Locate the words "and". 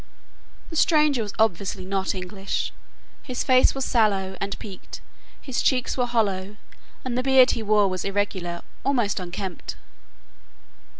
4.41-4.57, 7.05-7.15